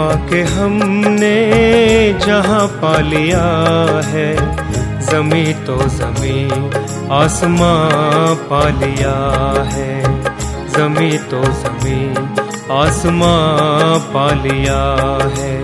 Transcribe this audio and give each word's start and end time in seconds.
पाके 0.00 0.42
हमने 0.42 1.36
जहाँ 2.26 2.66
पा 2.66 2.98
लिया 2.98 3.42
है। 4.06 4.36
जमी 5.00 5.52
तो 5.52 5.76
जमी 5.76 6.70
आसमां 7.12 8.34
पा 8.34 8.62
लिया 8.68 9.16
है। 9.66 10.02
जमी 10.68 11.18
तो 11.18 11.42
जमी 11.42 12.14
आसमां 12.72 13.98
पा 14.14 14.30
लिया 14.30 14.80
है। 15.36 15.60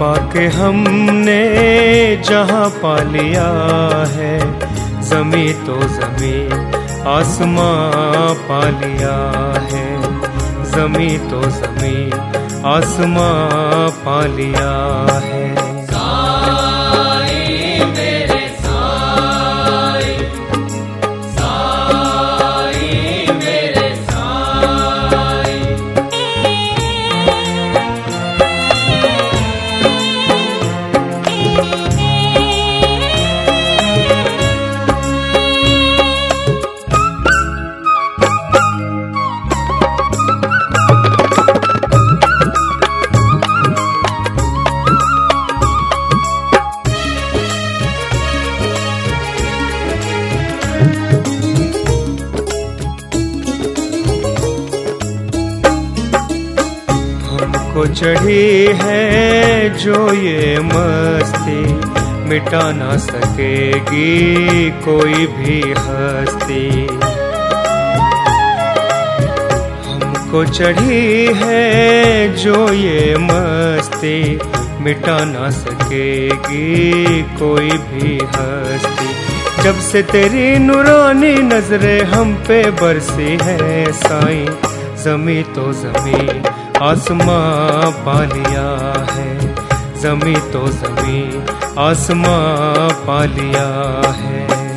पाके 0.00 0.46
हमने 0.46 1.42
जहाँ 2.16 2.68
पा 2.68 2.96
लिया 3.02 3.48
है। 4.06 4.38
जमी 5.02 5.52
तो 5.52 5.80
जमी 5.82 6.48
आसमां 7.10 8.34
पा 8.34 8.68
लिया 8.68 9.16
है। 9.72 10.07
जमी 10.78 11.08
तो 11.30 11.40
जमी 11.54 11.96
आसमां 12.72 13.88
पा 14.04 14.18
लिया 14.34 14.74
है। 15.24 15.57
हमको 57.78 57.94
चढ़ी 57.94 58.74
है 58.78 59.78
जो 59.78 59.98
ये 60.14 60.58
मस्ती 60.60 61.60
मिटा 62.28 62.62
ना 62.72 62.96
सकेगी 62.98 64.70
कोई 64.84 65.26
भी 65.36 65.60
हस्ती। 65.78 66.64
हमको 69.84 70.44
चढ़ी 70.44 71.26
है 71.42 72.36
जो 72.36 72.72
ये 72.72 73.14
मस्ती 73.20 74.18
मिटा 74.82 75.18
ना 75.24 75.50
सकेगी 75.62 77.22
कोई 77.38 77.70
भी 77.86 78.18
हस्ती। 78.34 79.62
जब 79.62 79.80
से 79.82 80.02
तेरी 80.12 80.46
नूरानी 80.58 81.34
नज़रें 81.44 82.02
हम 82.10 82.34
पे 82.48 82.62
बरसी 82.82 83.38
है 83.42 83.92
साईं, 83.94 84.46
जमी 85.04 85.42
तो 85.54 85.72
जमी 85.82 86.57
आसमां 86.82 87.92
पा 87.92 88.24
लिया 88.24 88.68
है। 89.12 89.54
जमी 90.00 90.34
तो 90.34 90.68
जमी 90.68 91.46
आसमां 91.78 93.06
पा 93.06 93.24
लिया 93.24 93.68
है। 94.16 94.67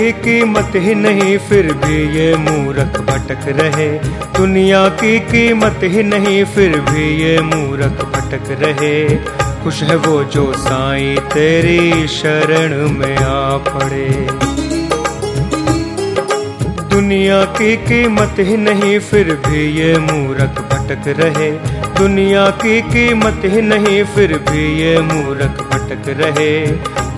की 0.00 0.12
कीमत 0.12 0.72
ही 0.74 0.94
नहीं, 0.94 1.38
फिर 1.38 1.72
भी 1.72 2.18
ये 2.18 2.36
मूरख 2.36 3.00
भटक 3.00 3.40
रहे। 3.48 3.88
दुनिया 4.38 4.88
की 4.88 5.18
कीमत 5.20 5.80
ही 5.82 6.02
नहीं, 6.02 6.44
फिर 6.44 6.80
भी 6.80 7.22
ये 7.22 7.40
मूरख 7.40 8.04
भटक 8.04 8.50
रहे। 8.62 9.16
खुश 9.64 9.82
है 9.82 9.96
वो 9.96 10.24
जो 10.24 10.52
साईं 10.52 11.16
तेरी 11.16 12.08
शरण 12.08 12.88
में 12.88 13.16
आ 13.16 13.56
पड़े। 13.56 14.08
दुनिया 16.88 17.44
की 17.44 17.76
कीमत 17.76 18.36
ही 18.38 18.56
नहीं, 18.56 18.98
फिर 18.98 19.34
भी 19.46 19.66
ये 19.80 19.98
मूरख 19.98 20.60
भटक 20.72 21.08
रहे। 21.20 21.79
दुनिया 22.00 22.50
की 22.50 22.80
कीमत 22.82 23.42
ही 23.44 23.62
नहीं, 23.62 24.04
फिर 24.04 24.38
भी 24.38 24.82
ये 24.82 25.00
मूरख 25.00 25.60
भटक 25.60 26.08
रहे। 26.08 26.66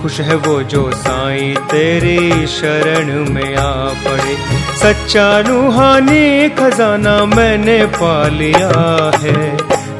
खुश 0.01 0.19
है 0.19 0.35
वो 0.35 0.63
जो 0.63 0.91
साईं 0.91 1.55
तेरी 1.55 2.47
शरण 2.47 3.33
में 3.33 3.55
आ 3.55 3.71
पड़े। 3.85 4.35
सच्चा 4.77 5.39
रूहानी 5.39 6.49
खजाना 6.49 7.25
मैंने 7.25 7.85
पा 7.85 8.27
लिया 8.27 8.71
है। 9.19 9.57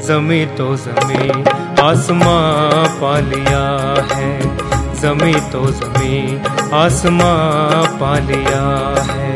जमी 0.07 0.45
तो 0.45 0.75
जमी 0.75 1.29
आसमां 1.81 2.87
पा 3.01 3.19
लिया 3.19 3.65
है। 4.15 4.39
जमी 4.99 5.33
तो 5.33 5.65
जमी 5.65 6.41
आसमां 6.73 7.87
पा 7.99 8.19
लिया 8.19 8.65
है। 9.13 9.32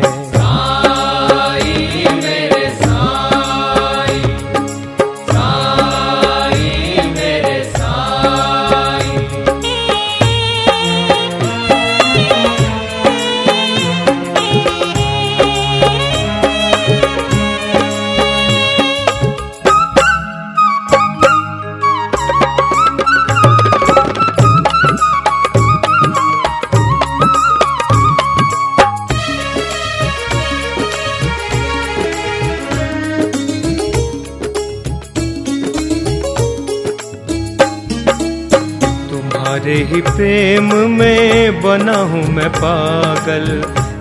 ही 39.98 40.02
प्रेम 40.02 40.74
में 40.90 41.62
बना 41.62 41.98
हूँ 41.98 42.24
मैं 42.28 42.50
पागल। 42.50 43.46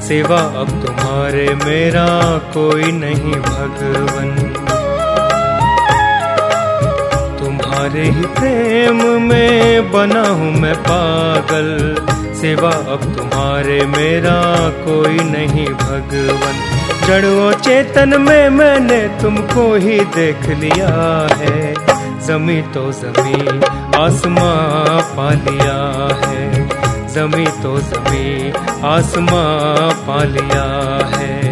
सेवा 0.01 0.39
अब 0.61 0.69
तुम्हारे 0.83 1.47
मेरा 1.65 2.07
कोई 2.55 2.93
नहीं 2.93 3.33
भगवन। 3.33 4.35
तुम्हारे 7.39 8.03
ही 8.03 8.27
प्रेम 8.39 9.03
में 9.23 9.93
बना 9.93 10.27
हूँ 10.29 10.53
मैं 10.53 10.75
पागल। 10.83 11.71
सेवा 12.35 12.71
अब 12.71 13.15
तुम्हारे 13.17 13.81
मेरा 13.87 14.39
कोई 14.85 15.17
नहीं 15.31 15.67
भगवन। 15.67 16.61
जड़ों 17.07 17.53
चेतन 17.53 18.21
में 18.21 18.49
मैंने 18.51 19.01
तुमको 19.23 19.75
ही 19.75 19.99
देख 20.15 20.49
लिया 20.59 20.95
है। 21.33 21.75
जमी 22.27 22.63
तो 22.75 22.93
जमी 22.93 23.43
आसमां 24.01 25.03
पा 25.17 25.29
लिया 25.45 25.77
है 26.25 26.45
जमी 27.15 27.47
तो 27.63 27.79
जमी 27.91 28.53
आसमां 28.89 29.91
पा 30.09 30.23
लिया 30.35 30.67
है। 31.17 31.46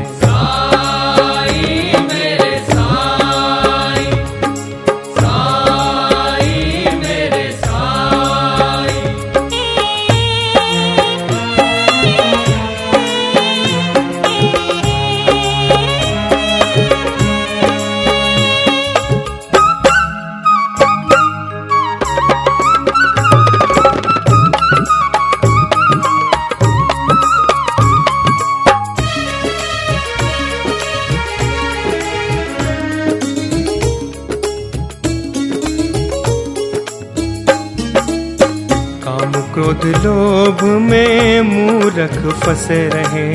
लोभ 39.85 40.65
में 40.65 41.41
मूरख 41.41 42.35
फंसे 42.35 42.89
रहे, 42.89 43.29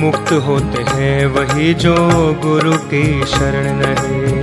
मुक्त 0.00 0.32
होते 0.32 0.82
हैं 0.82 1.26
वही 1.26 1.74
जो 1.74 1.94
गुरु 2.44 2.72
की 2.72 3.26
शरण 3.26 3.80
रहे। 3.80 4.42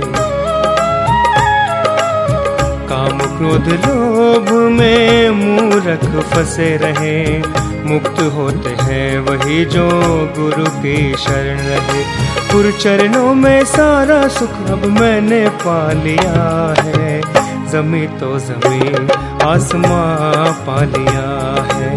काम 2.88 3.18
क्रोध 3.18 3.68
लोभ 3.86 4.52
में 4.52 5.30
मूरख 5.30 6.04
फंसे 6.26 6.76
रहे, 6.76 7.38
मुक्त 7.84 8.20
होते 8.20 8.70
हैं 8.82 9.18
वही 9.20 9.64
जो 9.64 9.88
गुरु 10.38 10.64
की 10.64 11.14
शरण 11.16 11.58
रहे। 11.58 12.04
गुरु 12.52 12.72
चरणों 12.72 13.34
में 13.34 13.64
सारा 13.64 14.28
सुख 14.28 14.70
अब 14.70 14.84
मैंने 15.00 15.48
पा 15.48 15.92
लिया 15.92 16.74
जमी 17.72 18.06
तो 18.20 18.38
जमी 18.38 18.88
आसमां 19.44 20.52
पालिया 20.66 21.28
है। 21.72 21.92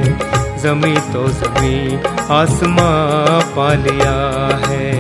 जमी 0.58 0.94
तो 1.14 1.28
जमी 1.40 2.00
आसमां 2.32 3.42
पालिया 3.56 4.16
है। 4.68 4.95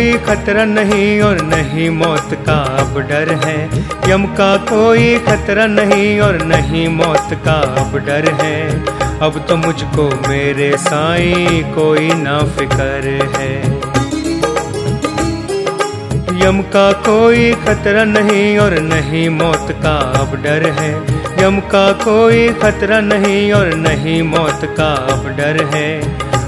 कोई 0.00 0.12
खतरा 0.18 0.64
नहीं 0.64 1.20
और 1.20 1.40
नहीं 1.44 1.88
मौत 1.90 2.30
का 2.46 2.54
अब 2.80 2.98
डर 3.08 3.30
है। 3.44 3.56
यम 4.10 4.24
का 4.36 4.56
कोई 4.68 5.18
खतरा 5.18 5.66
नहीं 5.66 6.20
और 6.20 6.38
नहीं 6.42 6.86
मौत 6.88 7.34
का 7.44 7.56
अब 7.80 7.98
डर 7.98 8.28
है। 8.40 8.54
अब 9.20 9.38
तो 9.48 9.56
मुझको 9.56 10.08
मेरे 10.28 10.70
साई 10.76 11.62
कोई 11.74 12.08
ना 12.14 12.38
फिकर 12.50 13.08
है। 13.36 13.52
यम 16.40 16.62
का 16.72 16.90
कोई 17.02 17.52
खतरा 17.66 18.04
नहीं 18.06 18.58
और 18.58 18.78
नहीं 18.84 19.28
मौत 19.30 19.76
का 19.82 19.96
अब 20.20 20.34
डर 20.42 20.68
है। 20.80 20.92
यम 21.44 21.60
का 21.74 21.86
कोई 22.04 22.48
खतरा 22.62 23.00
नहीं 23.04 23.52
और 23.52 23.74
नहीं 23.78 24.22
मौत 24.22 24.64
का 24.78 24.92
अब 25.12 25.28
डर 25.36 25.64
है। 25.74 25.88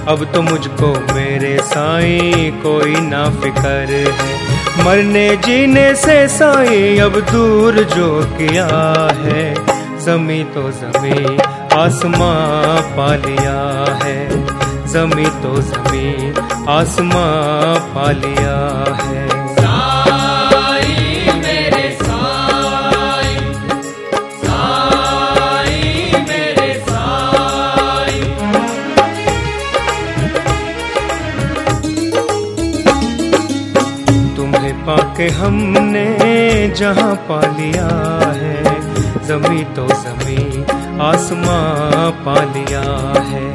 अब 0.08 0.24
तो 0.34 0.42
मुझको 0.42 0.92
मेरे 1.32 1.58
साई, 1.58 2.50
कोई 2.62 2.94
ना 2.96 3.30
फिकर 3.30 3.86
है। 3.90 4.34
मरने 4.84 5.36
जीने 5.36 5.94
से 5.94 6.28
साई, 6.28 6.98
अब 6.98 7.20
दूर 7.20 7.74
जो 7.74 8.36
किया 8.38 8.66
है। 9.20 9.54
जमी 10.04 10.44
तो 10.44 10.70
जमी, 10.70 11.38
आसमां 11.76 12.82
पा 12.82 13.14
लिया 13.14 13.84
है। 14.04 14.46
जमी 14.86 15.26
तो 15.26 15.62
जमी, 15.62 16.34
आसमां 16.68 17.80
पा 17.94 18.10
लिया 18.10 18.84
है। 19.02 19.51
हमने 35.42 36.06
जहाँ 36.78 37.14
पा 37.28 37.40
लिया 37.56 37.86
है 38.40 38.58
जमी 39.28 39.64
तो 39.76 39.86
जमी 40.02 40.42
आसमां 41.06 42.10
पा 42.24 42.34
लिया 42.54 42.82
है। 43.30 43.46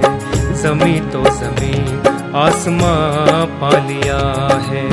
जमी 0.62 1.00
तो 1.14 1.24
जमी 1.40 1.76
आसमां 2.44 3.46
पा 3.62 3.72
लिया 3.88 4.20
है। 4.68 4.86